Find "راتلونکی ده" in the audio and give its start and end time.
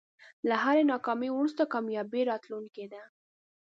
2.31-3.01